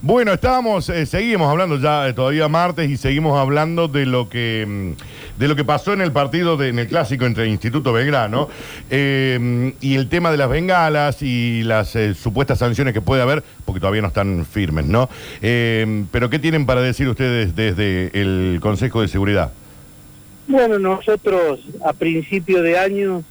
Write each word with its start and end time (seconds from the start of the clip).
Bueno, 0.00 0.32
estábamos, 0.32 0.88
eh, 0.90 1.06
seguimos 1.06 1.50
hablando 1.50 1.76
ya 1.76 2.06
eh, 2.08 2.12
todavía 2.12 2.46
martes 2.46 2.88
y 2.88 2.96
seguimos 2.96 3.36
hablando 3.36 3.88
de 3.88 4.06
lo 4.06 4.28
que 4.28 4.64
mm, 4.64 5.40
de 5.40 5.48
lo 5.48 5.56
que 5.56 5.64
pasó 5.64 5.92
en 5.92 6.00
el 6.00 6.12
partido 6.12 6.56
de- 6.56 6.68
en 6.68 6.78
el 6.78 6.86
clásico 6.86 7.26
entre 7.26 7.48
Instituto 7.48 7.92
Belgrano 7.92 8.48
eh, 8.90 9.72
y 9.80 9.96
el 9.96 10.08
tema 10.08 10.30
de 10.30 10.36
las 10.36 10.48
bengalas 10.50 11.20
y 11.22 11.64
las 11.64 11.96
supuestas 12.16 12.60
sanciones 12.60 12.94
que 12.94 13.00
puede 13.00 13.22
haber, 13.22 13.42
porque 13.64 13.80
todavía 13.80 14.02
no 14.02 14.08
están 14.08 14.46
firmes, 14.46 14.86
¿no? 14.86 15.08
Pero 15.40 16.30
¿qué 16.30 16.38
tienen 16.38 16.64
para 16.66 16.80
decir 16.80 17.08
ustedes 17.08 17.54
desde 17.56 18.10
el 18.20 18.58
Consejo 18.60 19.00
de 19.02 19.08
Seguridad? 19.08 19.52
Bueno, 20.46 20.78
nosotros 20.78 21.60
a 21.84 21.92
principio 21.92 22.62
de 22.62 22.78
año 22.78 23.22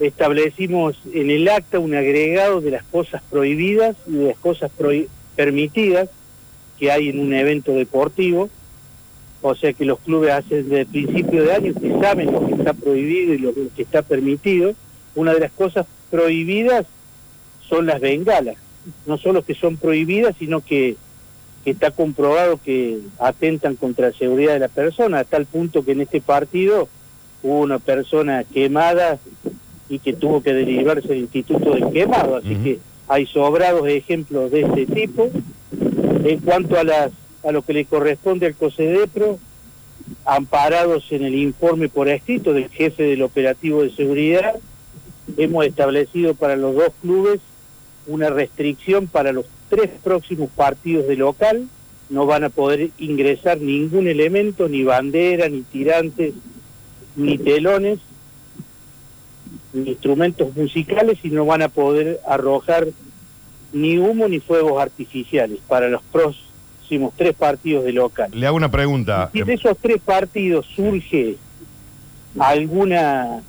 establecimos 0.00 0.96
en 1.12 1.30
el 1.30 1.48
acta 1.48 1.78
un 1.78 1.94
agregado 1.94 2.60
de 2.60 2.70
las 2.72 2.84
cosas 2.84 3.22
prohibidas 3.30 3.96
y 4.06 4.12
de 4.12 4.28
las 4.28 4.38
cosas 4.38 4.70
prohi- 4.78 5.08
permitidas 5.38 6.08
que 6.80 6.90
hay 6.90 7.10
en 7.10 7.20
un 7.20 7.32
evento 7.32 7.70
deportivo. 7.72 8.50
O 9.40 9.54
sea 9.54 9.72
que 9.72 9.84
los 9.84 10.00
clubes 10.00 10.32
hacen 10.32 10.64
desde 10.64 10.80
el 10.80 10.86
principio 10.88 11.44
de 11.44 11.52
año 11.52 11.72
que 11.80 11.96
saben 12.00 12.32
lo 12.32 12.44
que 12.44 12.54
está 12.54 12.72
prohibido 12.74 13.34
y 13.34 13.38
lo 13.38 13.54
que 13.54 13.82
está 13.82 14.02
permitido. 14.02 14.74
Una 15.14 15.32
de 15.32 15.38
las 15.38 15.52
cosas 15.52 15.86
prohibidas 16.10 16.86
son 17.68 17.86
las 17.86 18.00
bengalas. 18.00 18.56
No 19.06 19.16
solo 19.16 19.44
que 19.44 19.54
son 19.54 19.76
prohibidas, 19.76 20.34
sino 20.40 20.60
que 20.60 20.96
que 21.64 21.70
está 21.72 21.90
comprobado 21.90 22.58
que 22.64 22.98
atentan 23.18 23.76
contra 23.76 24.08
la 24.08 24.16
seguridad 24.16 24.54
de 24.54 24.60
la 24.60 24.68
persona, 24.68 25.20
a 25.20 25.24
tal 25.24 25.44
punto 25.46 25.84
que 25.84 25.92
en 25.92 26.00
este 26.00 26.20
partido 26.20 26.88
hubo 27.42 27.60
una 27.60 27.78
persona 27.78 28.44
quemada 28.44 29.18
y 29.88 29.98
que 29.98 30.12
tuvo 30.12 30.42
que 30.42 30.54
derivarse 30.54 31.12
al 31.12 31.18
instituto 31.18 31.74
del 31.74 31.90
quemado, 31.90 32.36
así 32.36 32.54
que 32.56 32.78
hay 33.08 33.26
sobrados 33.26 33.88
ejemplos 33.88 34.50
de 34.50 34.62
ese 34.62 34.86
tipo. 34.86 35.30
En 36.24 36.40
cuanto 36.40 36.78
a 36.78 36.84
las 36.84 37.12
a 37.44 37.52
lo 37.52 37.62
que 37.62 37.72
le 37.72 37.84
corresponde 37.84 38.46
al 38.46 38.54
COSEDEPRO, 38.54 39.38
amparados 40.24 41.04
en 41.10 41.24
el 41.24 41.34
informe 41.34 41.88
por 41.88 42.08
escrito 42.08 42.52
del 42.52 42.68
jefe 42.68 43.04
del 43.04 43.22
operativo 43.22 43.82
de 43.82 43.90
seguridad, 43.90 44.56
hemos 45.36 45.64
establecido 45.64 46.34
para 46.34 46.56
los 46.56 46.74
dos 46.74 46.92
clubes 47.00 47.40
una 48.06 48.30
restricción 48.30 49.06
para 49.06 49.32
los 49.32 49.46
tres 49.68 49.90
próximos 50.02 50.50
partidos 50.50 51.06
de 51.06 51.16
local. 51.16 51.68
No 52.10 52.26
van 52.26 52.44
a 52.44 52.48
poder 52.48 52.90
ingresar 52.98 53.60
ningún 53.60 54.08
elemento, 54.08 54.68
ni 54.68 54.82
bandera, 54.82 55.48
ni 55.48 55.60
tirantes, 55.62 56.34
ni 57.16 57.36
telones, 57.36 57.98
instrumentos 59.74 60.54
musicales 60.56 61.18
y 61.22 61.30
no 61.30 61.44
van 61.44 61.62
a 61.62 61.68
poder 61.68 62.20
arrojar 62.26 62.88
ni 63.72 63.98
humo 63.98 64.28
ni 64.28 64.40
fuegos 64.40 64.80
artificiales 64.80 65.58
para 65.68 65.88
los 65.88 66.02
próximos 66.04 67.12
tres 67.16 67.34
partidos 67.34 67.84
de 67.84 67.92
local. 67.92 68.30
Le 68.32 68.46
hago 68.46 68.56
una 68.56 68.70
pregunta. 68.70 69.30
Si 69.32 69.42
de 69.42 69.54
esos 69.54 69.76
tres 69.78 70.00
partidos 70.02 70.66
surge 70.74 71.36
alguna 72.38 73.42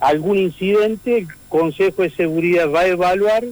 algún 0.00 0.38
incidente, 0.38 1.18
el 1.18 1.28
Consejo 1.48 2.02
de 2.02 2.10
Seguridad 2.10 2.70
va 2.70 2.80
a 2.80 2.88
evaluar 2.88 3.44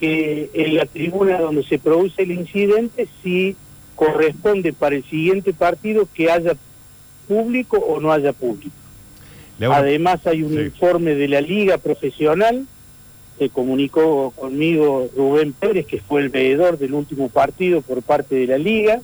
que 0.00 0.50
en 0.54 0.76
la 0.76 0.86
tribuna 0.86 1.38
donde 1.38 1.64
se 1.64 1.78
produce 1.78 2.22
el 2.22 2.32
incidente 2.32 3.08
si 3.22 3.56
corresponde 3.96 4.72
para 4.72 4.96
el 4.96 5.04
siguiente 5.04 5.52
partido 5.52 6.08
que 6.12 6.30
haya 6.30 6.56
público 7.26 7.78
o 7.78 8.00
no 8.00 8.12
haya 8.12 8.32
público. 8.32 8.74
Además 9.60 10.26
hay 10.26 10.42
un 10.42 10.54
Sí. 10.54 10.60
informe 10.60 11.14
de 11.14 11.28
la 11.28 11.40
Liga 11.40 11.78
Profesional, 11.78 12.66
se 13.38 13.48
comunicó 13.50 14.32
conmigo 14.32 15.08
Rubén 15.16 15.52
Pérez, 15.52 15.86
que 15.86 16.00
fue 16.00 16.22
el 16.22 16.28
veedor 16.28 16.78
del 16.78 16.94
último 16.94 17.28
partido 17.28 17.82
por 17.82 18.02
parte 18.02 18.34
de 18.36 18.46
la 18.46 18.58
Liga, 18.58 19.00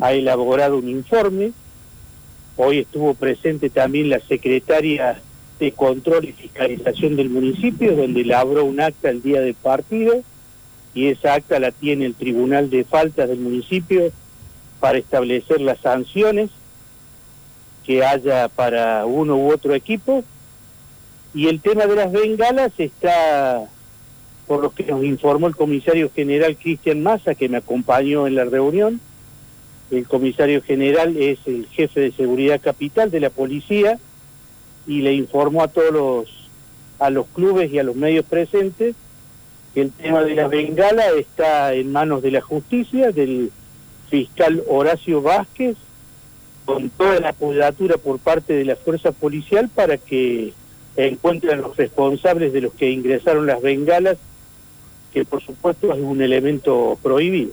ha 0.00 0.12
elaborado 0.12 0.78
un 0.78 0.88
informe, 0.88 1.52
hoy 2.56 2.78
estuvo 2.78 3.14
presente 3.14 3.70
también 3.70 4.08
la 4.08 4.20
secretaria 4.20 5.20
de 5.58 5.72
Control 5.72 6.24
y 6.24 6.32
Fiscalización 6.32 7.16
del 7.16 7.30
municipio, 7.30 7.94
donde 7.94 8.22
elaboró 8.22 8.64
un 8.64 8.80
acta 8.80 9.10
el 9.10 9.22
día 9.22 9.40
del 9.40 9.54
partido, 9.54 10.22
y 10.94 11.06
esa 11.08 11.34
acta 11.34 11.58
la 11.58 11.70
tiene 11.72 12.04
el 12.06 12.14
Tribunal 12.14 12.68
de 12.70 12.84
Faltas 12.84 13.28
del 13.28 13.38
municipio 13.38 14.10
para 14.80 14.98
establecer 14.98 15.60
las 15.60 15.78
sanciones 15.78 16.50
que 17.84 18.04
haya 18.04 18.48
para 18.48 19.06
uno 19.06 19.36
u 19.36 19.52
otro 19.52 19.74
equipo. 19.74 20.24
Y 21.34 21.48
el 21.48 21.60
tema 21.60 21.86
de 21.86 21.96
las 21.96 22.12
bengalas 22.12 22.72
está, 22.78 23.64
por 24.46 24.62
lo 24.62 24.70
que 24.70 24.84
nos 24.84 25.04
informó 25.04 25.46
el 25.46 25.56
comisario 25.56 26.10
general 26.14 26.56
Cristian 26.56 27.02
Massa, 27.02 27.34
que 27.34 27.48
me 27.48 27.58
acompañó 27.58 28.26
en 28.26 28.34
la 28.34 28.44
reunión. 28.44 29.00
El 29.90 30.06
comisario 30.06 30.62
general 30.62 31.16
es 31.16 31.38
el 31.46 31.66
jefe 31.66 32.00
de 32.00 32.12
seguridad 32.12 32.60
capital 32.60 33.10
de 33.10 33.20
la 33.20 33.30
policía 33.30 33.98
y 34.86 35.02
le 35.02 35.12
informó 35.14 35.62
a 35.62 35.68
todos 35.68 35.92
los, 35.92 36.50
a 36.98 37.10
los 37.10 37.26
clubes 37.28 37.70
y 37.72 37.78
a 37.78 37.82
los 37.82 37.96
medios 37.96 38.24
presentes 38.24 38.94
que 39.74 39.82
el 39.82 39.92
tema 39.92 40.22
de 40.22 40.34
las 40.34 40.50
bengalas 40.50 41.12
está 41.18 41.72
en 41.72 41.92
manos 41.92 42.22
de 42.22 42.30
la 42.30 42.40
justicia, 42.40 43.10
del 43.10 43.50
fiscal 44.10 44.62
Horacio 44.68 45.22
Vázquez, 45.22 45.76
con 46.64 46.90
toda 46.90 47.18
la 47.20 47.30
apoyatura 47.30 47.96
por 47.96 48.18
parte 48.18 48.52
de 48.54 48.64
la 48.64 48.76
fuerza 48.76 49.12
policial 49.12 49.68
para 49.74 49.96
que 49.98 50.52
encuentren 50.96 51.60
los 51.60 51.76
responsables 51.76 52.52
de 52.52 52.60
los 52.60 52.72
que 52.74 52.90
ingresaron 52.90 53.46
las 53.46 53.60
bengalas, 53.62 54.16
que 55.12 55.24
por 55.24 55.42
supuesto 55.42 55.92
es 55.92 55.98
un 56.00 56.22
elemento 56.22 56.98
prohibido. 57.02 57.50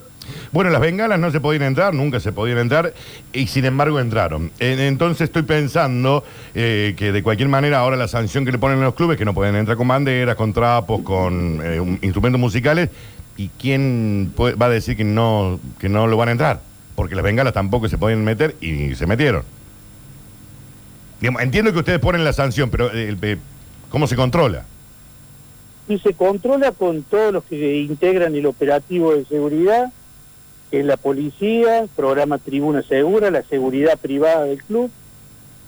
Bueno, 0.52 0.70
las 0.70 0.80
bengalas 0.80 1.18
no 1.18 1.30
se 1.30 1.40
podían 1.40 1.62
entrar, 1.64 1.92
nunca 1.94 2.20
se 2.20 2.30
podían 2.32 2.58
entrar, 2.58 2.92
y 3.32 3.46
sin 3.48 3.64
embargo 3.64 3.98
entraron. 3.98 4.50
En- 4.60 4.78
Entonces 4.78 5.22
estoy 5.22 5.42
pensando 5.42 6.22
eh, 6.54 6.94
que 6.96 7.10
de 7.12 7.22
cualquier 7.22 7.48
manera 7.48 7.78
ahora 7.80 7.96
la 7.96 8.06
sanción 8.08 8.44
que 8.44 8.52
le 8.52 8.58
ponen 8.58 8.78
a 8.78 8.84
los 8.84 8.94
clubes, 8.94 9.16
que 9.18 9.24
no 9.24 9.34
pueden 9.34 9.56
entrar 9.56 9.76
con 9.76 9.88
banderas, 9.88 10.36
con 10.36 10.52
trapos, 10.52 11.00
con 11.02 11.60
eh, 11.64 11.98
instrumentos 12.02 12.40
musicales, 12.40 12.90
¿y 13.36 13.48
quién 13.58 14.32
va 14.38 14.66
a 14.66 14.70
decir 14.70 14.96
que 14.96 15.04
no, 15.04 15.58
que 15.78 15.88
no 15.88 16.06
lo 16.06 16.16
van 16.16 16.28
a 16.28 16.32
entrar? 16.32 16.60
Porque 17.00 17.14
las 17.14 17.24
bengalas 17.24 17.54
tampoco 17.54 17.88
se 17.88 17.96
podían 17.96 18.22
meter 18.24 18.56
y 18.60 18.94
se 18.94 19.06
metieron. 19.06 19.42
Entiendo 21.22 21.72
que 21.72 21.78
ustedes 21.78 21.98
ponen 21.98 22.24
la 22.24 22.34
sanción, 22.34 22.68
pero 22.68 22.92
eh, 22.92 23.16
eh, 23.22 23.38
¿cómo 23.88 24.06
se 24.06 24.16
controla? 24.16 24.66
y 25.88 25.98
se 25.98 26.12
controla 26.12 26.72
con 26.72 27.02
todos 27.02 27.32
los 27.32 27.44
que 27.44 27.78
integran 27.78 28.34
el 28.34 28.44
operativo 28.44 29.14
de 29.14 29.24
seguridad, 29.24 29.90
que 30.70 30.80
es 30.80 30.84
la 30.84 30.98
policía, 30.98 31.86
programa 31.96 32.36
Tribuna 32.36 32.82
Segura, 32.82 33.30
la 33.30 33.44
seguridad 33.44 33.98
privada 33.98 34.44
del 34.44 34.62
club, 34.62 34.90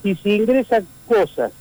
y 0.05 0.17
si 0.17 0.35
ingresan 0.35 0.87
cosas 1.09 1.53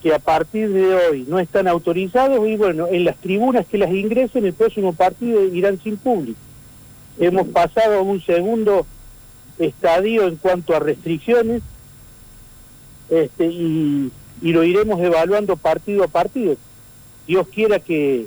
que 0.00 0.14
a 0.14 0.20
partir 0.20 0.70
de 0.70 0.94
hoy 0.94 1.26
no 1.26 1.40
están 1.40 1.66
autorizados, 1.66 2.46
y 2.46 2.56
bueno, 2.56 2.86
en 2.86 3.04
las 3.04 3.16
tribunas 3.16 3.66
que 3.66 3.78
las 3.78 3.90
ingresen, 3.90 4.44
el 4.44 4.52
próximo 4.52 4.92
partido 4.92 5.44
irán 5.44 5.80
sin 5.82 5.96
público. 5.96 6.38
Hemos 7.20 7.48
pasado 7.48 7.98
a 7.98 8.02
un 8.02 8.20
segundo 8.22 8.86
estadio 9.58 10.26
en 10.26 10.36
cuanto 10.36 10.74
a 10.74 10.80
restricciones, 10.80 11.62
este, 13.10 13.46
y, 13.46 14.10
y 14.40 14.52
lo 14.52 14.64
iremos 14.64 15.00
evaluando 15.00 15.56
partido 15.56 16.02
a 16.02 16.08
partido. 16.08 16.56
Dios 17.26 17.46
quiera 17.48 17.78
que, 17.78 18.26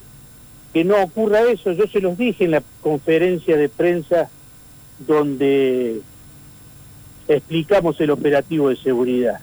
que 0.73 0.83
no 0.83 1.01
ocurra 1.01 1.41
eso. 1.41 1.71
Yo 1.71 1.87
se 1.87 1.99
los 1.99 2.17
dije 2.17 2.45
en 2.45 2.51
la 2.51 2.63
conferencia 2.81 3.57
de 3.57 3.67
prensa 3.67 4.29
donde 4.99 6.01
explicamos 7.27 7.99
el 7.99 8.11
operativo 8.11 8.69
de 8.69 8.75
seguridad. 8.75 9.39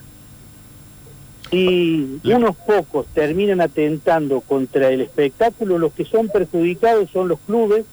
Si 1.51 2.21
unos 2.25 2.55
pocos 2.55 3.07
terminan 3.09 3.61
atentando 3.61 4.41
contra 4.41 4.91
el 4.91 5.01
espectáculo, 5.01 5.79
los 5.79 5.93
que 5.93 6.05
son 6.05 6.29
perjudicados 6.29 7.11
son 7.11 7.27
los 7.27 7.41
clubes, 7.41 7.85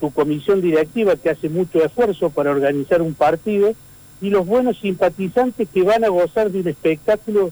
su 0.00 0.10
comisión 0.12 0.60
directiva 0.60 1.16
que 1.16 1.30
hace 1.30 1.48
mucho 1.48 1.84
esfuerzo 1.84 2.30
para 2.30 2.50
organizar 2.50 3.02
un 3.02 3.14
partido 3.14 3.74
y 4.20 4.30
los 4.30 4.46
buenos 4.46 4.78
simpatizantes 4.78 5.68
que 5.68 5.82
van 5.82 6.04
a 6.04 6.08
gozar 6.08 6.50
de 6.50 6.60
un 6.60 6.68
espectáculo 6.68 7.50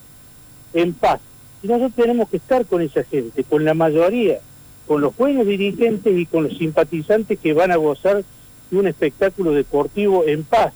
en 0.72 0.94
paz. 0.94 1.20
Y 1.62 1.68
nosotros 1.68 1.92
tenemos 1.96 2.28
que 2.28 2.36
estar 2.38 2.66
con 2.66 2.82
esa 2.82 3.04
gente, 3.04 3.44
con 3.44 3.64
la 3.64 3.74
mayoría, 3.74 4.40
con 4.86 5.00
los 5.00 5.16
buenos 5.16 5.46
dirigentes 5.46 6.16
y 6.16 6.26
con 6.26 6.44
los 6.44 6.58
simpatizantes 6.58 7.38
que 7.38 7.52
van 7.52 7.70
a 7.70 7.76
gozar 7.76 8.24
de 8.70 8.76
un 8.76 8.86
espectáculo 8.86 9.52
deportivo 9.52 10.24
en 10.26 10.44
paz, 10.44 10.72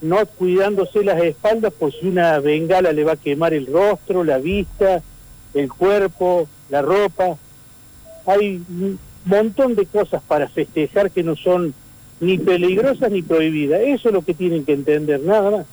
no 0.00 0.24
cuidándose 0.26 1.04
las 1.04 1.22
espaldas 1.22 1.72
por 1.72 1.92
si 1.92 2.08
una 2.08 2.38
bengala 2.40 2.92
le 2.92 3.04
va 3.04 3.12
a 3.12 3.16
quemar 3.16 3.54
el 3.54 3.66
rostro, 3.66 4.24
la 4.24 4.38
vista, 4.38 5.02
el 5.54 5.70
cuerpo, 5.70 6.48
la 6.70 6.82
ropa. 6.82 7.36
Hay 8.26 8.62
montón 9.24 9.74
de 9.74 9.86
cosas 9.86 10.22
para 10.26 10.48
festejar 10.48 11.10
que 11.10 11.22
no 11.22 11.36
son 11.36 11.74
ni 12.20 12.38
peligrosas 12.38 13.10
ni 13.10 13.22
prohibidas. 13.22 13.80
Eso 13.80 14.08
es 14.08 14.14
lo 14.14 14.22
que 14.22 14.34
tienen 14.34 14.64
que 14.64 14.72
entender, 14.72 15.20
nada 15.20 15.50
más. 15.50 15.66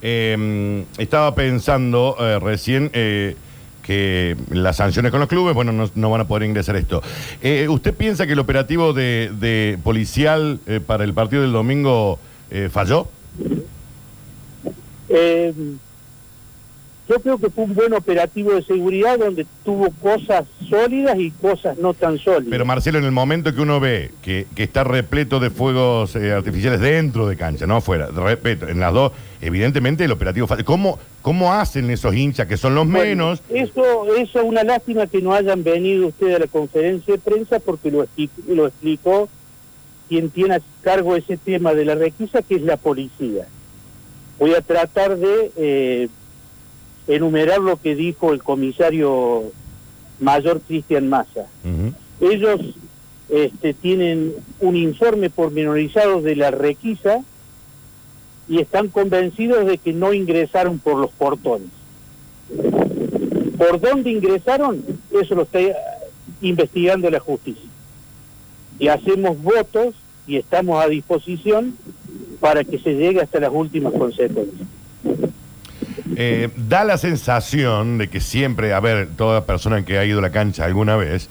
Eh, 0.00 0.84
estaba 0.98 1.34
pensando 1.34 2.16
eh, 2.18 2.38
recién, 2.40 2.90
eh, 2.92 3.36
que 3.82 4.36
las 4.50 4.76
sanciones 4.76 5.10
con 5.10 5.20
los 5.20 5.28
clubes, 5.28 5.54
bueno, 5.54 5.72
no, 5.72 5.90
no 5.94 6.10
van 6.10 6.22
a 6.22 6.28
poder 6.28 6.48
ingresar 6.48 6.76
esto. 6.76 7.02
Eh, 7.42 7.68
¿Usted 7.68 7.94
piensa 7.94 8.26
que 8.26 8.32
el 8.32 8.38
operativo 8.38 8.92
de, 8.92 9.30
de 9.38 9.78
policial 9.82 10.60
eh, 10.66 10.80
para 10.84 11.04
el 11.04 11.12
partido 11.12 11.42
del 11.42 11.52
domingo 11.52 12.18
eh, 12.50 12.68
falló? 12.70 13.08
Yo 17.08 17.18
creo 17.20 17.36
que 17.38 17.50
fue 17.50 17.64
un 17.64 17.74
buen 17.74 17.92
operativo 17.94 18.52
de 18.52 18.62
seguridad 18.62 19.18
donde 19.18 19.44
tuvo 19.64 19.90
cosas 20.00 20.44
sólidas 20.68 21.18
y 21.18 21.30
cosas 21.32 21.76
no 21.78 21.94
tan 21.94 22.18
sólidas. 22.18 22.50
Pero 22.50 22.64
Marcelo, 22.64 22.98
en 22.98 23.04
el 23.04 23.10
momento 23.10 23.52
que 23.52 23.60
uno 23.60 23.80
ve 23.80 24.12
que, 24.22 24.46
que 24.54 24.62
está 24.62 24.84
repleto 24.84 25.40
de 25.40 25.50
fuegos 25.50 26.14
eh, 26.14 26.32
artificiales 26.32 26.80
dentro 26.80 27.26
de 27.26 27.36
cancha, 27.36 27.66
no 27.66 27.76
afuera, 27.76 28.06
repleto, 28.06 28.68
en 28.68 28.78
las 28.78 28.94
dos, 28.94 29.12
evidentemente 29.40 30.04
el 30.04 30.12
operativo. 30.12 30.46
¿Cómo, 30.64 30.98
¿Cómo 31.22 31.52
hacen 31.52 31.90
esos 31.90 32.14
hinchas 32.14 32.46
que 32.46 32.56
son 32.56 32.76
los 32.76 32.86
Bueno, 32.86 33.04
menos? 33.04 33.42
Eso, 33.50 34.14
eso 34.16 34.38
es 34.40 34.44
una 34.44 34.62
lástima 34.62 35.06
que 35.08 35.20
no 35.20 35.34
hayan 35.34 35.64
venido 35.64 36.06
ustedes 36.06 36.36
a 36.36 36.38
la 36.38 36.46
conferencia 36.46 37.14
de 37.14 37.20
prensa 37.20 37.58
porque 37.58 37.90
lo, 37.90 38.06
lo 38.48 38.66
explicó 38.68 39.28
quien 40.08 40.30
tiene 40.30 40.56
a 40.56 40.60
cargo 40.82 41.16
ese 41.16 41.36
tema 41.36 41.74
de 41.74 41.84
la 41.84 41.94
requisa, 41.94 42.42
que 42.42 42.56
es 42.56 42.62
la 42.62 42.76
policía. 42.76 43.46
Voy 44.38 44.54
a 44.54 44.60
tratar 44.60 45.16
de 45.16 45.52
eh, 45.56 46.08
enumerar 47.06 47.60
lo 47.60 47.76
que 47.76 47.94
dijo 47.94 48.32
el 48.32 48.42
comisario 48.42 49.52
mayor 50.20 50.60
Cristian 50.60 51.08
Massa. 51.08 51.46
Ellos 52.20 52.60
este, 53.28 53.74
tienen 53.74 54.34
un 54.60 54.76
informe 54.76 55.30
pormenorizado 55.30 56.20
de 56.22 56.36
la 56.36 56.50
requisa 56.50 57.22
y 58.48 58.60
están 58.60 58.88
convencidos 58.88 59.66
de 59.66 59.78
que 59.78 59.92
no 59.92 60.12
ingresaron 60.12 60.78
por 60.78 60.98
los 60.98 61.10
portones. 61.12 61.68
¿Por 63.56 63.80
dónde 63.80 64.10
ingresaron? 64.10 64.84
Eso 65.10 65.34
lo 65.34 65.42
está 65.42 65.60
eh, 65.60 65.74
investigando 66.40 67.10
la 67.10 67.20
justicia. 67.20 67.68
Y 68.78 68.88
hacemos 68.88 69.40
votos 69.40 69.94
y 70.26 70.36
estamos 70.36 70.82
a 70.84 70.88
disposición 70.88 71.76
para 72.40 72.64
que 72.64 72.78
se 72.78 72.94
llegue 72.94 73.20
hasta 73.20 73.40
las 73.40 73.52
últimas 73.52 73.92
consecuencias. 73.92 74.68
Eh, 76.16 76.50
da 76.56 76.84
la 76.84 76.98
sensación 76.98 77.98
de 77.98 78.08
que 78.08 78.20
siempre, 78.20 78.72
a 78.72 78.80
ver, 78.80 79.08
toda 79.16 79.44
persona 79.44 79.84
que 79.84 79.98
ha 79.98 80.04
ido 80.04 80.18
a 80.18 80.22
la 80.22 80.30
cancha 80.30 80.64
alguna 80.64 80.96
vez, 80.96 81.28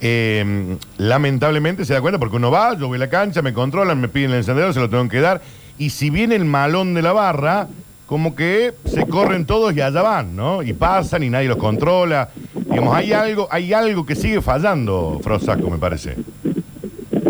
eh, 0.00 0.76
lamentablemente 0.96 1.84
se 1.84 1.92
da 1.92 2.00
cuenta 2.00 2.18
porque 2.18 2.36
uno 2.36 2.50
va, 2.50 2.76
yo 2.76 2.88
voy 2.88 2.96
a 2.96 3.00
la 3.00 3.10
cancha, 3.10 3.42
me 3.42 3.52
controlan, 3.52 4.00
me 4.00 4.08
piden 4.08 4.30
el 4.30 4.38
encendedor, 4.38 4.72
se 4.72 4.80
lo 4.80 4.88
tengo 4.88 5.08
que 5.08 5.20
dar, 5.20 5.42
y 5.78 5.90
si 5.90 6.10
viene 6.10 6.36
el 6.36 6.44
malón 6.44 6.94
de 6.94 7.02
la 7.02 7.12
barra, 7.12 7.68
como 8.06 8.34
que 8.34 8.74
se 8.86 9.06
corren 9.06 9.46
todos 9.46 9.72
y 9.74 9.80
allá 9.80 10.02
van, 10.02 10.34
¿no? 10.34 10.62
Y 10.64 10.72
pasan 10.72 11.22
y 11.22 11.30
nadie 11.30 11.46
los 11.46 11.58
controla. 11.58 12.28
Digamos, 12.54 12.94
hay 12.94 13.12
algo, 13.12 13.46
hay 13.52 13.72
algo 13.72 14.04
que 14.04 14.16
sigue 14.16 14.40
fallando, 14.40 15.20
Frosaco, 15.22 15.70
me 15.70 15.78
parece. 15.78 16.16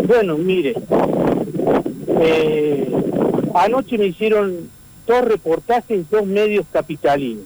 Bueno, 0.07 0.37
mire, 0.37 0.73
eh, 2.19 2.91
anoche 3.53 3.97
me 3.99 4.07
hicieron 4.07 4.71
dos 5.11 5.25
reportajes 5.25 6.09
dos 6.09 6.25
medios 6.25 6.65
capitalinos, 6.71 7.43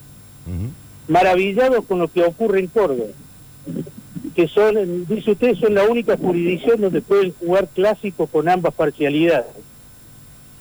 maravillados 1.08 1.84
con 1.86 1.98
lo 1.98 2.08
que 2.08 2.24
ocurre 2.24 2.60
en 2.60 2.68
Córdoba, 2.68 3.10
que 4.36 4.48
son, 4.48 5.08
dice 5.08 5.32
usted, 5.32 5.56
son 5.56 5.74
la 5.74 5.86
única 5.86 6.16
jurisdicción 6.16 6.80
donde 6.80 7.02
pueden 7.02 7.34
jugar 7.40 7.68
clásicos 7.74 8.30
con 8.30 8.48
ambas 8.48 8.74
parcialidades, 8.76 9.48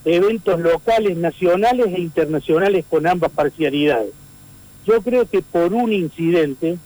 eventos 0.06 0.58
locales, 0.60 1.16
nacionales 1.18 1.88
e 1.88 2.00
internacionales 2.00 2.86
con 2.88 3.06
ambas 3.06 3.30
parcialidades. 3.32 4.12
Yo 4.86 5.02
creo 5.02 5.26
que 5.26 5.42
por 5.42 5.74
un 5.74 5.92
incidente 5.92 6.78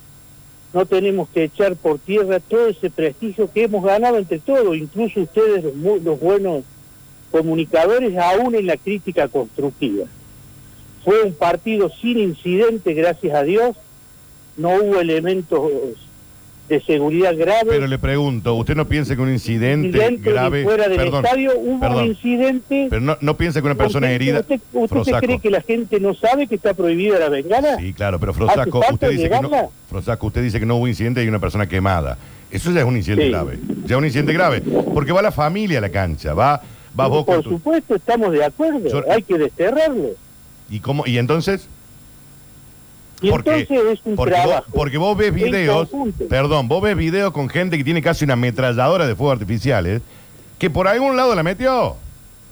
no 0.75 0.85
tenemos 0.85 1.29
que 1.29 1.45
echar 1.45 1.77
por 1.77 2.01
tierra 2.01 2.41
todo 2.41 2.67
ese 2.67 2.91
prestigio 2.91 3.51
que 3.53 3.65
hemos 3.65 3.85
ganado 3.85 4.19
entre 4.19 4.41
todos, 4.41 4.77
incluso 4.77 5.21
ustedes 5.21 5.63
los, 5.63 6.03
los 6.03 6.19
buenos 6.19 6.65
comunicadores, 7.31 8.17
aún 8.17 8.55
en 8.55 8.67
la 8.67 8.77
crítica 8.77 9.29
constructiva. 9.29 10.07
Fue 11.05 11.23
un 11.23 11.33
partido 11.35 11.91
sin 12.01 12.19
incidente, 12.19 12.93
gracias 12.95 13.35
a 13.35 13.43
Dios, 13.43 13.77
no 14.57 14.71
hubo 14.71 15.01
elementos 15.01 15.71
de 16.69 16.81
seguridad 16.83 17.35
graves. 17.35 17.65
Pero 17.69 17.87
le 17.87 17.99
pregunto, 17.99 18.55
¿usted 18.55 18.75
no 18.75 18.87
piensa 18.87 19.17
que 19.17 19.23
un 19.23 19.33
incidente 19.33 19.87
Incidente 19.89 20.31
grave... 20.31 20.65
fuera 20.65 20.87
del 20.87 20.99
Perdón, 20.99 21.25
estadio 21.25 21.53
hubo 21.57 21.81
perdón. 21.81 21.99
un 22.03 22.05
incidente. 22.09 22.87
Pero 22.91 23.01
no, 23.01 23.17
no 23.23 23.37
piensa 23.39 23.61
que 23.63 23.67
una 23.67 23.75
persona 23.75 24.07
¿Usted- 24.09 24.15
herida... 24.17 24.41
¿Usted, 24.41 24.61
usted 24.73 24.81
se 24.83 24.89
Frosaco. 24.89 25.27
cree 25.27 25.39
que 25.41 25.51
la 25.51 25.63
gente 25.63 25.99
no 25.99 26.13
sabe 26.15 26.47
que 26.47 26.57
está 26.57 26.75
prohibida 26.75 27.19
la 27.19 27.31
bengala? 27.31 27.79
Sí, 27.79 27.95
claro, 27.95 28.21
pero 28.21 28.35
Frosaco, 28.35 28.83
usted 28.93 29.11
dice 29.13 29.31
que 29.31 29.41
no? 29.41 29.73
Frosaco, 29.89 30.27
usted 30.27 30.43
dice 30.43 30.61
que 30.61 30.67
no 30.67 30.77
hubo 30.77 30.87
incidente 30.89 31.25
y 31.25 31.29
una 31.29 31.39
persona 31.39 31.67
quemada. 31.67 32.19
Eso 32.51 32.71
ya 32.73 32.81
es 32.81 32.87
un 32.87 32.97
incidente 32.99 33.25
Sí. 33.25 33.31
grave. 33.31 33.59
Ya 33.87 33.95
es 33.95 33.99
un 33.99 34.05
incidente 34.05 34.33
grave. 34.35 34.61
Porque 34.61 35.13
va 35.13 35.23
la 35.23 35.33
familia 35.33 35.79
a 35.79 35.81
la 35.81 35.89
cancha, 35.91 36.35
va, 36.35 36.61
vos 36.95 37.25
Por 37.25 37.37
con 37.37 37.43
tu... 37.45 37.51
supuesto, 37.51 37.95
estamos 37.95 38.33
de 38.33 38.45
acuerdo. 38.45 38.89
Yo- 38.89 39.11
Hay 39.13 39.23
que 39.23 39.39
desterrarlo. 39.39 40.11
¿Y, 40.71 40.81
cómo, 40.81 41.07
y 41.07 41.19
entonces, 41.19 41.69
Y 43.23 43.31
porque, 43.31 43.61
entonces 43.61 43.99
es 43.99 44.01
un 44.05 44.17
porque, 44.17 44.35
vos, 44.35 44.43
trabajo. 44.45 44.67
porque 44.73 44.99
vos 44.99 45.17
ves 45.17 45.33
videos, 45.35 45.89
perdón, 46.29 46.69
vos 46.69 46.83
ves 46.83 46.97
videos 46.97 47.33
con 47.33 47.49
gente 47.49 47.79
que 47.79 47.85
tiene 47.85 48.03
casi 48.03 48.25
una 48.25 48.35
ametralladora 48.35 49.07
de 49.07 49.15
fuego 49.17 49.33
artificiales, 49.33 50.03
que 50.59 50.71
por 50.71 50.87
algún 50.89 51.17
lado 51.17 51.35
la 51.35 51.43
metió. 51.43 51.97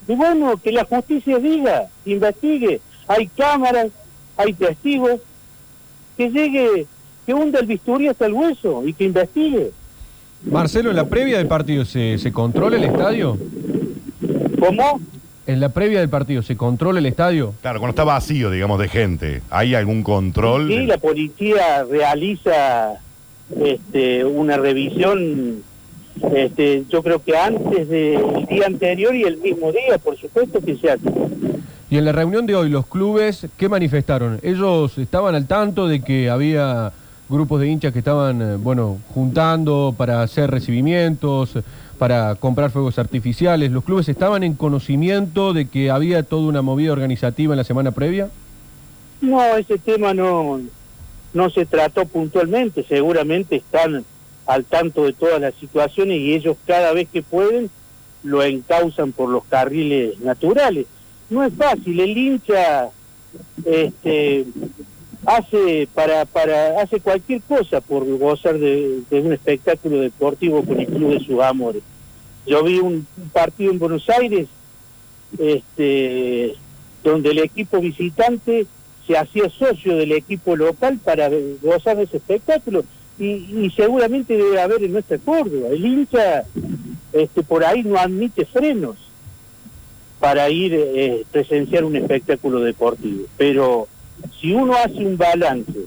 Y 0.08 0.14
bueno, 0.14 0.56
que 0.56 0.72
la 0.72 0.84
justicia 0.84 1.38
diga, 1.38 1.86
investigue. 2.04 2.80
Hay 3.08 3.26
cámaras, 3.28 3.88
hay 4.36 4.52
testigos. 4.54 5.20
Que 6.16 6.30
llegue, 6.30 6.86
que 7.26 7.34
hunda 7.34 7.60
el 7.60 7.66
bisturí 7.66 8.08
hasta 8.08 8.24
el 8.24 8.32
hueso 8.32 8.86
y 8.86 8.94
que 8.94 9.04
investigue. 9.04 9.70
Marcelo, 10.50 10.88
en 10.90 10.96
la 10.96 11.06
previa 11.08 11.36
del 11.38 11.46
partido, 11.46 11.84
¿se, 11.84 12.16
se 12.18 12.32
controla 12.32 12.76
el 12.76 12.84
estadio? 12.84 13.36
¿Cómo? 14.66 15.00
En 15.46 15.60
la 15.60 15.68
previa 15.68 16.00
del 16.00 16.08
partido, 16.08 16.42
¿se 16.42 16.56
controla 16.56 16.98
el 16.98 17.06
estadio? 17.06 17.54
Claro, 17.62 17.78
cuando 17.78 17.90
está 17.90 18.04
vacío, 18.04 18.50
digamos, 18.50 18.80
de 18.80 18.88
gente, 18.88 19.42
¿hay 19.48 19.76
algún 19.76 20.02
control? 20.02 20.66
Sí, 20.68 20.86
la 20.86 20.98
policía 20.98 21.84
realiza 21.84 22.94
este, 23.60 24.24
una 24.24 24.56
revisión, 24.56 25.62
este, 26.34 26.84
yo 26.88 27.00
creo 27.02 27.22
que 27.22 27.36
antes 27.36 27.88
del 27.88 28.46
día 28.46 28.66
anterior 28.66 29.14
y 29.14 29.22
el 29.22 29.36
mismo 29.36 29.70
día, 29.70 29.98
por 30.02 30.16
supuesto 30.16 30.60
que 30.60 30.76
se 30.76 30.90
hace. 30.90 31.08
Y 31.88 31.98
en 31.98 32.04
la 32.04 32.10
reunión 32.10 32.46
de 32.46 32.56
hoy, 32.56 32.68
los 32.68 32.86
clubes, 32.86 33.46
¿qué 33.56 33.68
manifestaron? 33.68 34.40
¿Ellos 34.42 34.98
estaban 34.98 35.36
al 35.36 35.46
tanto 35.46 35.86
de 35.86 36.00
que 36.00 36.28
había 36.28 36.92
grupos 37.28 37.60
de 37.60 37.68
hinchas 37.68 37.92
que 37.92 37.98
estaban, 37.98 38.40
eh, 38.40 38.56
bueno, 38.56 38.98
juntando 39.14 39.94
para 39.96 40.22
hacer 40.22 40.50
recibimientos, 40.50 41.54
para 41.98 42.34
comprar 42.36 42.70
fuegos 42.70 42.98
artificiales? 42.98 43.70
¿Los 43.70 43.84
clubes 43.84 44.08
estaban 44.08 44.42
en 44.42 44.54
conocimiento 44.54 45.52
de 45.52 45.66
que 45.66 45.90
había 45.90 46.22
toda 46.22 46.48
una 46.48 46.62
movida 46.62 46.92
organizativa 46.92 47.54
en 47.54 47.58
la 47.58 47.64
semana 47.64 47.90
previa? 47.90 48.30
No, 49.20 49.42
ese 49.56 49.78
tema 49.78 50.14
no, 50.14 50.60
no 51.32 51.50
se 51.50 51.66
trató 51.66 52.04
puntualmente, 52.06 52.84
seguramente 52.84 53.56
están 53.56 54.04
al 54.46 54.64
tanto 54.64 55.04
de 55.04 55.12
todas 55.12 55.40
las 55.40 55.54
situaciones 55.54 56.18
y 56.18 56.34
ellos 56.34 56.56
cada 56.66 56.92
vez 56.92 57.08
que 57.12 57.22
pueden 57.22 57.70
lo 58.22 58.42
encausan 58.42 59.12
por 59.12 59.28
los 59.28 59.44
carriles 59.44 60.20
naturales. 60.20 60.86
No 61.30 61.42
es 61.44 61.52
fácil, 61.54 61.98
el 62.00 62.16
hincha 62.16 62.90
este, 63.64 64.46
hace 65.26 65.88
para, 65.92 66.24
para 66.24 66.80
hace 66.80 67.00
cualquier 67.00 67.42
cosa 67.42 67.80
por 67.80 68.06
gozar 68.18 68.58
de, 68.58 69.02
un 69.10 69.32
espectáculo 69.32 70.00
deportivo 70.00 70.64
con 70.64 70.80
el 70.80 70.86
club 70.86 71.18
de 71.18 71.20
sus 71.20 71.40
amores. 71.40 71.82
Yo 72.46 72.62
vi 72.62 72.78
un 72.78 73.06
partido 73.32 73.72
en 73.72 73.78
Buenos 73.78 74.08
Aires 74.08 74.46
este, 75.36 76.54
donde 77.02 77.30
el 77.32 77.38
equipo 77.40 77.80
visitante 77.80 78.66
se 79.06 79.18
hacía 79.18 79.50
socio 79.50 79.96
del 79.96 80.12
equipo 80.12 80.54
local 80.54 81.00
para 81.04 81.28
gozar 81.60 81.96
de 81.96 82.04
ese 82.04 82.18
espectáculo 82.18 82.84
y, 83.18 83.24
y 83.26 83.72
seguramente 83.74 84.36
debe 84.36 84.60
haber 84.60 84.84
en 84.84 84.92
nuestra 84.92 85.18
Córdoba. 85.18 85.68
El 85.70 85.84
hincha 85.84 86.44
este, 87.12 87.42
por 87.42 87.64
ahí 87.64 87.82
no 87.82 87.98
admite 87.98 88.44
frenos 88.44 88.96
para 90.20 90.48
ir 90.50 90.72
eh, 90.74 91.24
presenciar 91.32 91.84
un 91.84 91.96
espectáculo 91.96 92.60
deportivo. 92.60 93.24
Pero 93.36 93.88
si 94.40 94.52
uno 94.52 94.74
hace 94.74 95.04
un 95.04 95.16
balance 95.16 95.86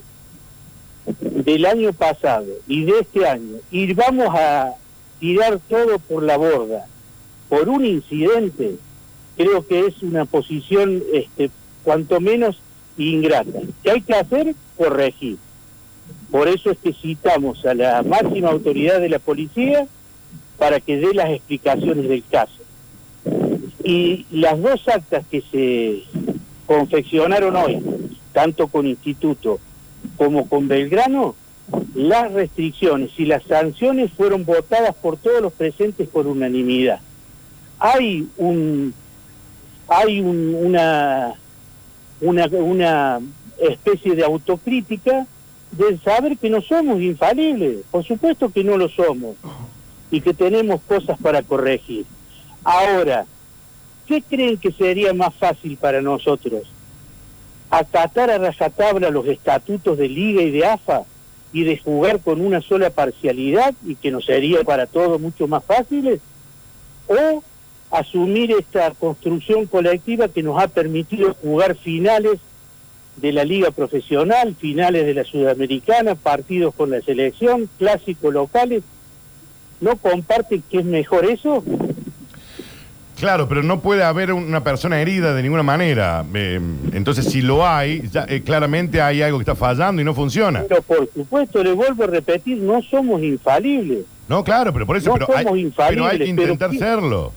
del 1.20 1.66
año 1.66 1.92
pasado 1.92 2.46
y 2.66 2.84
de 2.84 3.00
este 3.00 3.26
año 3.26 3.56
y 3.70 3.92
vamos 3.94 4.28
a 4.30 4.74
tirar 5.18 5.60
todo 5.68 5.98
por 5.98 6.22
la 6.22 6.36
borda 6.36 6.86
por 7.48 7.68
un 7.68 7.84
incidente, 7.84 8.76
creo 9.36 9.66
que 9.66 9.86
es 9.86 10.02
una 10.02 10.24
posición 10.24 11.02
este, 11.12 11.50
cuanto 11.82 12.20
menos 12.20 12.60
ingrata. 12.96 13.58
¿Qué 13.82 13.90
hay 13.90 14.00
que 14.02 14.14
hacer? 14.14 14.54
Corregir. 14.78 15.36
Por 16.30 16.48
eso 16.48 16.70
es 16.70 16.78
que 16.78 16.92
citamos 16.92 17.66
a 17.66 17.74
la 17.74 18.02
máxima 18.02 18.50
autoridad 18.50 19.00
de 19.00 19.08
la 19.08 19.18
policía 19.18 19.86
para 20.58 20.78
que 20.78 20.98
dé 20.98 21.12
las 21.12 21.30
explicaciones 21.30 22.08
del 22.08 22.22
caso. 22.30 22.52
Y 23.82 24.26
las 24.30 24.60
dos 24.62 24.86
actas 24.88 25.24
que 25.28 25.42
se 25.50 26.02
confeccionaron 26.66 27.56
hoy, 27.56 27.82
tanto 28.32 28.68
con 28.68 28.86
instituto 28.86 29.58
como 30.16 30.48
con 30.48 30.68
Belgrano, 30.68 31.34
las 31.94 32.32
restricciones 32.32 33.10
y 33.18 33.26
las 33.26 33.42
sanciones 33.44 34.10
fueron 34.12 34.44
votadas 34.44 34.94
por 34.94 35.16
todos 35.16 35.40
los 35.40 35.52
presentes 35.52 36.08
por 36.08 36.26
unanimidad. 36.26 37.00
Hay 37.78 38.28
un 38.36 38.94
hay 39.88 40.20
un, 40.20 40.54
una, 40.54 41.34
una 42.20 42.46
una 42.46 43.20
especie 43.58 44.14
de 44.14 44.24
autocrítica 44.24 45.26
de 45.72 45.98
saber 45.98 46.36
que 46.36 46.50
no 46.50 46.60
somos 46.60 47.00
infalibles, 47.00 47.84
por 47.90 48.04
supuesto 48.04 48.50
que 48.50 48.64
no 48.64 48.76
lo 48.76 48.88
somos 48.88 49.36
y 50.10 50.20
que 50.20 50.34
tenemos 50.34 50.80
cosas 50.82 51.18
para 51.20 51.42
corregir. 51.42 52.04
Ahora, 52.64 53.26
¿qué 54.06 54.22
creen 54.22 54.58
que 54.58 54.72
sería 54.72 55.14
más 55.14 55.34
fácil 55.34 55.76
para 55.76 56.02
nosotros? 56.02 56.64
¿Acatar 57.70 58.30
a 58.30 58.38
rajatabla 58.38 59.10
los 59.10 59.26
estatutos 59.26 59.96
de 59.96 60.08
Liga 60.08 60.42
y 60.42 60.50
de 60.50 60.66
AFA 60.66 61.02
y 61.52 61.62
de 61.62 61.78
jugar 61.78 62.20
con 62.20 62.40
una 62.40 62.60
sola 62.60 62.90
parcialidad 62.90 63.74
y 63.86 63.94
que 63.94 64.10
nos 64.10 64.24
sería 64.24 64.62
para 64.64 64.86
todos 64.86 65.20
mucho 65.20 65.46
más 65.46 65.64
fáciles? 65.64 66.20
¿O 67.06 67.42
asumir 67.92 68.52
esta 68.52 68.90
construcción 68.92 69.66
colectiva 69.66 70.28
que 70.28 70.42
nos 70.42 70.60
ha 70.60 70.68
permitido 70.68 71.34
jugar 71.34 71.76
finales 71.76 72.40
de 73.16 73.32
la 73.32 73.44
liga 73.44 73.70
profesional, 73.70 74.56
finales 74.56 75.06
de 75.06 75.14
la 75.14 75.24
sudamericana, 75.24 76.16
partidos 76.16 76.74
con 76.74 76.90
la 76.90 77.00
selección, 77.02 77.68
clásicos 77.78 78.34
locales? 78.34 78.82
¿No 79.80 79.96
comparten 79.96 80.62
que 80.68 80.78
es 80.78 80.84
mejor 80.84 81.24
eso? 81.24 81.62
Claro, 83.20 83.46
pero 83.48 83.62
no 83.62 83.80
puede 83.80 84.02
haber 84.02 84.32
una 84.32 84.64
persona 84.64 84.98
herida 84.98 85.34
de 85.34 85.42
ninguna 85.42 85.62
manera. 85.62 86.24
Eh, 86.32 86.58
entonces, 86.92 87.26
si 87.26 87.42
lo 87.42 87.68
hay, 87.68 88.08
ya, 88.10 88.24
eh, 88.26 88.40
claramente 88.40 89.02
hay 89.02 89.20
algo 89.20 89.36
que 89.36 89.42
está 89.42 89.54
fallando 89.54 90.00
y 90.00 90.06
no 90.06 90.14
funciona. 90.14 90.64
Pero 90.66 90.80
por 90.80 91.06
supuesto, 91.12 91.62
le 91.62 91.74
vuelvo 91.74 92.04
a 92.04 92.06
repetir, 92.06 92.56
no 92.58 92.80
somos 92.80 93.22
infalibles. 93.22 94.06
No, 94.26 94.42
claro, 94.42 94.72
pero 94.72 94.86
por 94.86 94.96
eso 94.96 95.10
No 95.10 95.26
pero, 95.26 95.36
hay, 96.06 96.16
pero 96.16 96.18
que 96.18 96.24
intentar 96.24 96.74
serlo. 96.74 97.32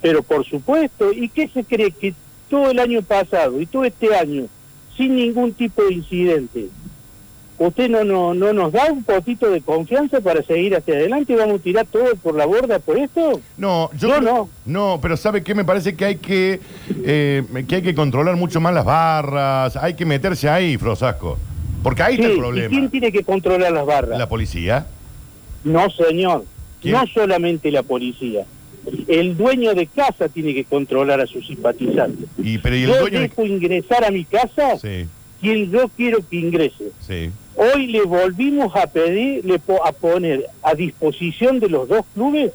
Pero 0.00 0.22
por 0.22 0.46
supuesto, 0.46 1.12
¿y 1.12 1.28
qué 1.28 1.48
se 1.48 1.64
cree 1.64 1.90
que 1.90 2.14
todo 2.48 2.70
el 2.70 2.78
año 2.78 3.02
pasado 3.02 3.60
y 3.60 3.66
todo 3.66 3.84
este 3.84 4.14
año, 4.14 4.44
sin 4.96 5.16
ningún 5.16 5.52
tipo 5.52 5.82
de 5.82 5.94
incidente, 5.94 6.68
usted 7.68 7.88
no, 7.90 8.04
no, 8.04 8.32
no 8.34 8.52
nos 8.52 8.72
da 8.72 8.86
un 8.90 9.04
poquito 9.04 9.50
de 9.50 9.60
confianza 9.60 10.20
para 10.20 10.42
seguir 10.42 10.74
hacia 10.74 10.94
adelante 10.94 11.32
y 11.32 11.36
vamos 11.36 11.60
a 11.60 11.62
tirar 11.62 11.86
todo 11.86 12.14
por 12.16 12.34
la 12.34 12.46
borda 12.46 12.78
por 12.78 12.98
esto? 12.98 13.40
No, 13.58 13.90
yo 13.98 14.08
No, 14.08 14.16
creo- 14.18 14.32
no. 14.32 14.48
no, 14.66 14.98
pero 15.02 15.16
¿sabe 15.16 15.42
qué? 15.42 15.54
Me 15.54 15.64
parece 15.64 15.94
que 15.94 16.04
hay 16.06 16.16
que, 16.16 16.60
eh, 17.04 17.44
que 17.68 17.76
hay 17.76 17.82
que 17.82 17.94
controlar 17.94 18.36
mucho 18.36 18.60
más 18.60 18.72
las 18.72 18.84
barras, 18.84 19.76
hay 19.76 19.94
que 19.94 20.04
meterse 20.06 20.48
ahí, 20.48 20.76
Frosasco. 20.78 21.38
Porque 21.82 22.02
ahí 22.02 22.14
está 22.14 22.26
Sí, 22.26 22.30
el 22.32 22.36
¿Y 22.36 22.40
problema. 22.40 22.68
quién 22.68 22.90
tiene 22.90 23.12
que 23.12 23.22
controlar 23.24 23.72
las 23.72 23.86
barras? 23.86 24.18
La 24.18 24.28
policía. 24.28 24.86
No, 25.64 25.88
señor. 25.90 26.44
¿Quién? 26.80 26.94
No 26.94 27.06
solamente 27.12 27.70
la 27.70 27.82
policía. 27.82 28.44
El 29.06 29.36
dueño 29.36 29.74
de 29.74 29.86
casa 29.86 30.28
tiene 30.30 30.54
que 30.54 30.64
controlar 30.64 31.20
a 31.20 31.26
sus 31.26 31.46
simpatizantes. 31.46 32.26
Y, 32.42 32.56
pero 32.58 32.76
¿y 32.76 32.84
el 32.84 32.88
Yo 32.88 33.00
dueño 33.00 33.20
de- 33.20 33.28
dejo 33.28 33.44
ingresar 33.44 34.04
a 34.04 34.10
mi 34.10 34.24
casa 34.24 34.78
Sí, 34.78 35.06
quien 35.40 35.70
yo 35.70 35.88
quiero 35.96 36.18
que 36.28 36.36
ingrese. 36.36 36.90
sí. 37.06 37.30
Hoy 37.56 37.88
le 37.88 38.02
volvimos 38.04 38.74
a 38.74 38.86
pedir, 38.86 39.44
le 39.44 39.58
po- 39.58 39.84
a 39.84 39.92
poner 39.92 40.46
a 40.62 40.74
disposición 40.74 41.60
de 41.60 41.68
los 41.68 41.88
dos 41.88 42.06
clubes 42.14 42.52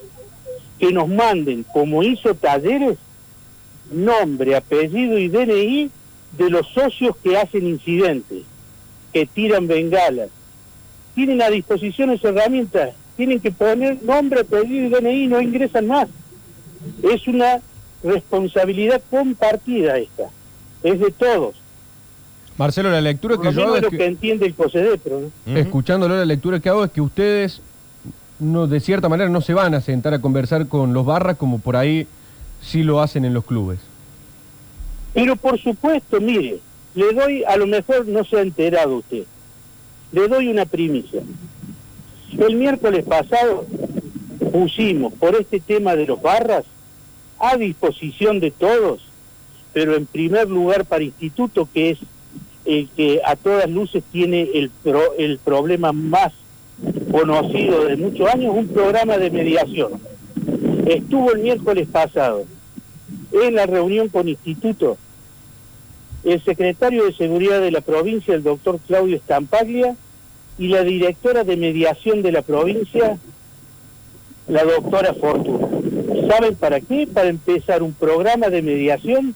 que 0.80 0.92
nos 0.92 1.08
manden, 1.08 1.64
como 1.72 2.02
hizo 2.02 2.34
Talleres, 2.34 2.98
nombre, 3.92 4.56
apellido 4.56 5.20
y 5.20 5.28
DNI 5.28 5.92
de 6.40 6.50
los 6.50 6.68
socios 6.70 7.16
que 7.18 7.38
hacen 7.38 7.68
incidentes, 7.68 8.44
que 9.14 9.28
tiran 9.28 9.68
bengalas. 9.68 10.30
Tienen 11.14 11.42
a 11.44 11.52
disposición 11.52 12.10
esas 12.10 12.36
herramientas, 12.36 12.96
tienen 13.16 13.40
que 13.40 13.52
poner 13.52 14.02
nombre, 14.02 14.40
apellido 14.42 14.88
y 14.88 14.90
DNI, 14.90 15.28
no 15.28 15.40
ingresan 15.40 15.86
más. 15.86 16.08
Es 17.04 17.28
una 17.28 17.62
responsabilidad 18.04 19.02
compartida 19.12 19.98
esta, 20.00 20.30
es 20.84 21.00
de 21.00 21.12
todos. 21.12 21.56
Marcelo, 22.58 22.90
la 22.90 23.02
lectura 23.02 23.36
Por 23.36 23.48
que 23.48 23.54
yo 23.54 23.64
hago 23.64 23.76
es 23.76 23.84
lo 23.84 23.90
que, 23.90 23.98
que 23.98 24.06
entiende 24.06 24.46
el 24.46 24.54
COSEDEPRO. 24.54 25.32
¿no? 25.46 25.58
Escuchándolo, 25.58 26.16
la 26.16 26.26
lectura 26.26 26.60
que 26.60 26.70
hago 26.70 26.86
es 26.86 26.92
que 26.92 27.02
ustedes, 27.02 27.62
no 28.40 28.68
de 28.68 28.80
cierta 28.80 29.10
manera, 29.10 29.30
no 29.30 29.42
se 29.42 29.54
van 29.54 29.74
a 29.74 29.82
sentar 29.82 30.14
a 30.14 30.20
conversar 30.20 30.68
con 30.68 30.94
los 30.94 31.06
barras 31.06 31.38
como 31.38 31.60
por 31.60 31.76
ahí 31.76 32.08
sí 32.62 32.84
lo 32.84 33.02
hacen 33.02 33.26
en 33.26 33.34
los 33.34 33.46
clubes. 33.46 33.80
Pero 35.14 35.36
por 35.36 35.60
supuesto, 35.60 36.20
mire, 36.22 36.60
le 36.94 37.14
doy, 37.14 37.44
a 37.44 37.58
lo 37.58 37.68
mejor 37.68 38.08
no 38.08 38.24
se 38.24 38.38
ha 38.38 38.42
enterado 38.42 38.98
usted, 38.98 39.24
le 40.12 40.28
doy 40.28 40.48
una 40.48 40.66
primicia. 40.66 41.22
El 42.38 42.56
miércoles 42.56 43.06
pasado 43.06 43.66
pusimos 44.52 45.14
por 45.14 45.36
este 45.36 45.60
tema 45.60 45.96
de 45.96 46.06
los 46.06 46.22
barras 46.22 46.66
a 47.40 47.58
disposición 47.58 48.40
de 48.40 48.52
todos, 48.52 49.02
pero 49.74 49.96
en 49.96 50.06
primer 50.06 50.50
lugar 50.50 50.86
para 50.86 51.04
instituto, 51.04 51.68
que 51.74 51.92
es 51.92 52.00
el 52.66 52.90
que 52.96 53.22
a 53.24 53.36
todas 53.36 53.70
luces 53.70 54.04
tiene 54.12 54.50
el, 54.54 54.70
pro- 54.84 55.14
el 55.18 55.38
problema 55.38 55.92
más 55.92 56.34
conocido 57.12 57.86
de 57.86 57.96
muchos 57.96 58.28
años, 58.28 58.54
un 58.56 58.68
programa 58.68 59.18
de 59.18 59.30
mediación. 59.32 59.94
Estuvo 60.88 61.32
el 61.32 61.40
miércoles 61.40 61.88
pasado 61.92 62.46
en 63.32 63.56
la 63.56 63.66
reunión 63.66 64.10
con 64.10 64.28
instituto 64.28 64.98
el 66.24 66.44
secretario 66.44 67.06
de 67.06 67.14
Seguridad 67.14 67.62
de 67.62 67.70
la 67.70 67.82
provincia, 67.82 68.34
el 68.34 68.42
doctor 68.42 68.80
Claudio 68.88 69.18
Stampaglia, 69.20 69.96
y 70.58 70.70
la 70.70 70.84
directora 70.84 71.44
de 71.44 71.56
mediación 71.58 72.22
de 72.24 72.32
la 72.32 72.42
provincia, 72.42 73.18
la 74.48 74.64
doctora 74.64 75.14
Fortuna. 75.14 75.68
¿Saben 76.28 76.56
para 76.56 76.80
qué? 76.82 77.08
Para 77.08 77.28
empezar 77.30 77.84
un 77.84 77.94
programa 77.94 78.50
de 78.50 78.62
mediación, 78.62 79.36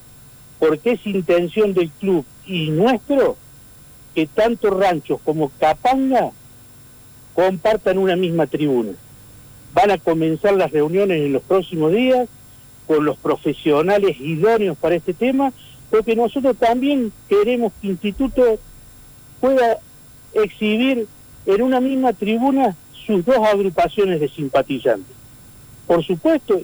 porque 0.59 0.91
es 0.91 1.07
intención 1.07 1.73
del 1.73 1.89
club 1.89 2.25
y 2.45 2.69
nuestro 2.69 3.37
que 4.13 4.27
tanto 4.27 4.69
Ranchos 4.69 5.19
como 5.23 5.49
Capanga 5.59 6.31
compartan 7.33 7.97
una 7.97 8.15
misma 8.15 8.47
tribuna. 8.47 8.91
Van 9.73 9.91
a 9.91 9.97
comenzar 9.97 10.55
las 10.55 10.71
reuniones 10.71 11.21
en 11.21 11.31
los 11.31 11.43
próximos 11.43 11.93
días 11.93 12.27
con 12.87 13.05
los 13.05 13.17
profesionales 13.17 14.19
idóneos 14.19 14.77
para 14.77 14.95
este 14.95 15.13
tema, 15.13 15.53
porque 15.89 16.15
nosotros 16.15 16.57
también 16.57 17.13
queremos 17.29 17.71
que 17.79 17.87
Instituto 17.87 18.59
pueda 19.39 19.77
exhibir 20.33 21.07
en 21.45 21.61
una 21.61 21.79
misma 21.79 22.13
tribuna 22.13 22.75
sus 23.05 23.23
dos 23.23 23.37
agrupaciones 23.37 24.19
de 24.19 24.27
simpatizantes. 24.27 25.15
Por 25.87 26.03
supuesto, 26.03 26.59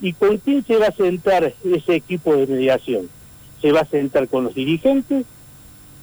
¿y 0.00 0.12
con 0.12 0.38
quién 0.38 0.64
se 0.64 0.76
va 0.76 0.86
a 0.86 0.92
sentar 0.92 1.52
ese 1.64 1.94
equipo 1.94 2.36
de 2.36 2.46
mediación? 2.46 3.08
Se 3.60 3.72
va 3.72 3.80
a 3.80 3.86
sentar 3.86 4.28
con 4.28 4.44
los 4.44 4.54
dirigentes, 4.54 5.24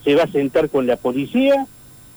se 0.04 0.16
va 0.16 0.24
a 0.24 0.32
sentar 0.32 0.70
con 0.70 0.88
la 0.88 0.96
policía, 0.96 1.68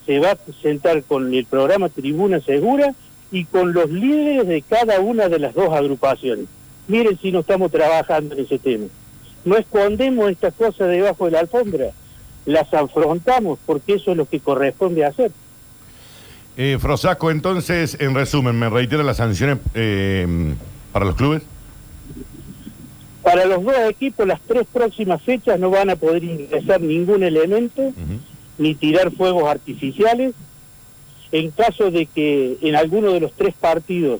se 0.05 0.19
va 0.19 0.31
a 0.31 0.37
sentar 0.61 1.03
con 1.03 1.33
el 1.33 1.45
programa 1.45 1.89
Tribuna 1.89 2.39
Segura 2.39 2.93
y 3.31 3.45
con 3.45 3.73
los 3.73 3.89
líderes 3.89 4.47
de 4.47 4.61
cada 4.61 4.99
una 4.99 5.29
de 5.29 5.39
las 5.39 5.53
dos 5.53 5.73
agrupaciones. 5.73 6.45
Miren 6.87 7.17
si 7.19 7.31
no 7.31 7.39
estamos 7.39 7.71
trabajando 7.71 8.35
en 8.35 8.45
ese 8.45 8.59
tema. 8.59 8.85
No 9.45 9.57
escondemos 9.57 10.29
estas 10.29 10.53
cosas 10.53 10.89
debajo 10.89 11.25
de 11.25 11.31
la 11.31 11.39
alfombra, 11.39 11.91
las 12.45 12.73
afrontamos 12.73 13.59
porque 13.65 13.95
eso 13.95 14.11
es 14.11 14.17
lo 14.17 14.25
que 14.25 14.39
corresponde 14.39 15.05
hacer. 15.05 15.31
Eh, 16.57 16.77
Frosasco, 16.79 17.31
entonces, 17.31 17.97
en 17.99 18.13
resumen, 18.13 18.59
¿me 18.59 18.69
reitera 18.69 19.03
las 19.03 19.17
sanciones 19.17 19.57
eh, 19.73 20.53
para 20.91 21.05
los 21.05 21.15
clubes? 21.15 21.43
Para 23.31 23.45
los 23.45 23.63
dos 23.63 23.77
equipos, 23.89 24.27
las 24.27 24.41
tres 24.41 24.67
próximas 24.71 25.21
fechas 25.21 25.57
no 25.57 25.69
van 25.69 25.89
a 25.89 25.95
poder 25.95 26.21
ingresar 26.21 26.81
ningún 26.81 27.23
elemento 27.23 27.93
ni 28.57 28.75
tirar 28.75 29.09
fuegos 29.11 29.49
artificiales. 29.49 30.33
En 31.31 31.51
caso 31.51 31.91
de 31.91 32.07
que 32.07 32.57
en 32.61 32.75
alguno 32.75 33.13
de 33.13 33.21
los 33.21 33.31
tres 33.31 33.53
partidos 33.53 34.19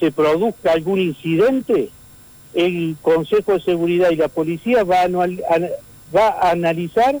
se 0.00 0.10
produzca 0.10 0.72
algún 0.72 1.00
incidente, 1.00 1.90
el 2.54 2.96
Consejo 3.02 3.52
de 3.52 3.60
Seguridad 3.60 4.10
y 4.10 4.16
la 4.16 4.28
Policía 4.28 4.84
va 4.84 5.02
a, 5.02 5.08
va 5.08 6.28
a 6.28 6.50
analizar 6.50 7.18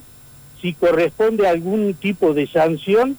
si 0.62 0.72
corresponde 0.72 1.46
a 1.46 1.50
algún 1.50 1.92
tipo 1.92 2.32
de 2.32 2.46
sanción 2.46 3.18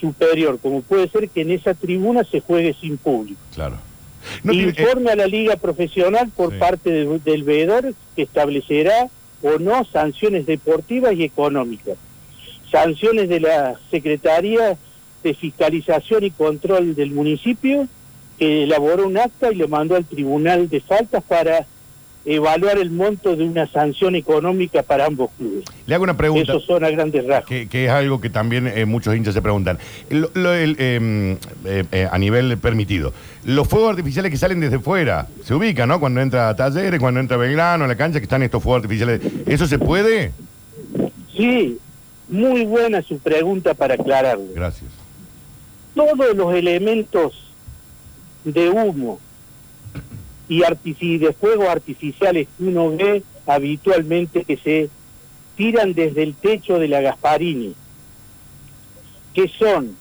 superior, 0.00 0.58
como 0.60 0.80
puede 0.80 1.10
ser 1.10 1.28
que 1.28 1.42
en 1.42 1.50
esa 1.50 1.74
tribuna 1.74 2.24
se 2.24 2.40
juegue 2.40 2.74
sin 2.80 2.96
público. 2.96 3.38
Claro. 3.54 3.76
No 4.44 4.52
eh, 4.52 4.56
Informe 4.56 5.10
a 5.10 5.16
la 5.16 5.26
Liga 5.26 5.56
Profesional 5.56 6.30
por 6.36 6.52
Sí. 6.52 6.58
parte 6.58 6.90
de- 6.90 7.18
del 7.20 7.42
veedor 7.44 7.94
que 8.16 8.22
establecerá 8.22 9.08
o 9.42 9.58
no 9.58 9.84
sanciones 9.84 10.46
deportivas 10.46 11.14
y 11.14 11.24
económicas. 11.24 11.96
Sanciones 12.70 13.28
de 13.28 13.40
la 13.40 13.76
Secretaría 13.90 14.76
de 15.22 15.34
Fiscalización 15.34 16.24
y 16.24 16.30
Control 16.30 16.94
del 16.94 17.10
municipio 17.10 17.86
que 18.38 18.64
elaboró 18.64 19.06
un 19.06 19.18
acta 19.18 19.52
y 19.52 19.56
lo 19.56 19.68
mandó 19.68 19.94
al 19.94 20.04
Tribunal 20.04 20.68
de 20.68 20.80
Faltas 20.80 21.22
para 21.22 21.66
evaluar 22.24 22.78
el 22.78 22.90
monto 22.90 23.34
de 23.34 23.44
una 23.44 23.66
sanción 23.66 24.14
económica 24.14 24.82
para 24.82 25.06
ambos 25.06 25.30
clubes. 25.36 25.64
Le 25.86 25.94
hago 25.94 26.04
una 26.04 26.16
pregunta. 26.16 26.52
Eso 26.52 26.60
son 26.60 26.84
a 26.84 26.90
grandes 26.90 27.26
rasgos. 27.26 27.48
Que, 27.48 27.68
que 27.68 27.86
es 27.86 27.90
algo 27.90 28.20
que 28.20 28.30
también 28.30 28.66
eh, 28.68 28.84
muchos 28.84 29.16
hinchas 29.16 29.34
se 29.34 29.42
preguntan. 29.42 29.78
Lo- 30.10 30.30
lo- 30.34 30.52
el, 30.54 30.76
eh, 30.78 31.36
eh, 31.64 32.08
a 32.10 32.18
nivel 32.18 32.56
permitido, 32.58 33.12
los 33.44 33.66
fuegos 33.66 33.90
artificiales 33.90 34.30
que 34.30 34.36
salen 34.36 34.60
desde 34.60 34.78
fuera, 34.78 35.26
se 35.44 35.54
ubican, 35.54 35.88
¿no? 35.88 35.98
Cuando 35.98 36.20
entra 36.20 36.54
Talleres, 36.54 37.00
cuando 37.00 37.18
entra 37.18 37.36
Belgrano, 37.36 37.84
a 37.84 37.88
la 37.88 37.96
cancha, 37.96 38.20
que 38.20 38.24
están 38.24 38.42
estos 38.42 38.62
fuegos 38.62 38.82
artificiales. 38.84 39.20
¿Eso 39.46 39.66
se 39.66 39.78
puede? 39.80 40.30
Sí, 41.36 41.78
muy 42.28 42.64
buena 42.64 43.02
su 43.02 43.18
pregunta 43.18 43.74
para 43.74 43.94
aclararlo. 43.94 44.44
Gracias. 44.54 44.90
Todos 45.94 46.36
los 46.36 46.54
elementos 46.54 47.52
de 48.44 48.70
humo 48.70 49.18
y 50.52 50.60
artifi- 50.60 51.18
de 51.18 51.32
fuegos 51.32 51.68
artificiales 51.68 52.46
que 52.58 52.64
uno 52.64 52.94
ve 52.94 53.22
habitualmente 53.46 54.44
que 54.44 54.58
se 54.58 54.90
tiran 55.56 55.94
desde 55.94 56.22
el 56.22 56.34
techo 56.34 56.78
de 56.78 56.88
la 56.88 57.00
Gasparini, 57.00 57.74
que 59.32 59.48
son 59.48 59.96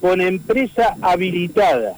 con 0.00 0.20
empresa 0.20 0.96
habilitada 1.00 1.94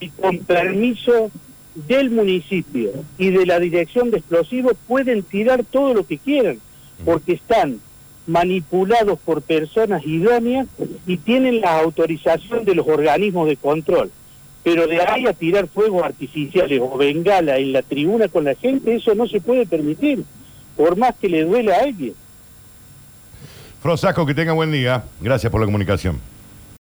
y 0.00 0.08
con 0.08 0.38
permiso 0.38 1.30
del 1.74 2.08
municipio 2.10 2.92
y 3.18 3.28
de 3.28 3.44
la 3.44 3.58
dirección 3.60 4.10
de 4.10 4.16
explosivos, 4.18 4.72
pueden 4.88 5.22
tirar 5.22 5.64
todo 5.64 5.92
lo 5.92 6.06
que 6.06 6.16
quieran, 6.16 6.60
porque 7.04 7.32
están 7.34 7.78
manipulados 8.26 9.18
por 9.18 9.42
personas 9.42 10.02
idóneas 10.06 10.66
y 11.06 11.18
tienen 11.18 11.60
la 11.60 11.78
autorización 11.80 12.64
de 12.64 12.74
los 12.74 12.86
organismos 12.88 13.48
de 13.48 13.56
control. 13.56 14.10
Pero 14.64 14.86
de 14.86 15.00
ahí 15.00 15.26
a 15.26 15.32
tirar 15.32 15.66
fuegos 15.66 16.04
artificiales 16.04 16.80
o 16.80 16.96
bengala 16.96 17.58
en 17.58 17.72
la 17.72 17.82
tribuna 17.82 18.28
con 18.28 18.44
la 18.44 18.54
gente, 18.54 18.94
eso 18.94 19.14
no 19.14 19.26
se 19.26 19.40
puede 19.40 19.66
permitir, 19.66 20.24
por 20.76 20.96
más 20.96 21.14
que 21.20 21.28
le 21.28 21.44
duela 21.44 21.76
a 21.76 21.82
alguien. 21.82 22.14
Frosasco, 23.82 24.24
que 24.24 24.34
tenga 24.34 24.52
buen 24.52 24.70
día. 24.70 25.04
Gracias 25.20 25.50
por 25.50 25.60
la 25.60 25.66
comunicación. 25.66 26.20